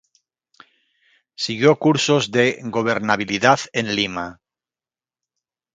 Siguió 1.43 1.75
cursos 1.77 2.31
de 2.31 2.57
gobernabilidad 2.63 3.59
en 3.71 3.95
Lima. 3.95 4.39